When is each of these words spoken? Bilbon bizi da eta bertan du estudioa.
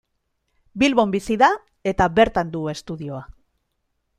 Bilbon 0.83 1.13
bizi 1.15 1.37
da 1.43 1.49
eta 1.93 2.07
bertan 2.21 2.51
du 2.57 2.63
estudioa. 2.75 3.21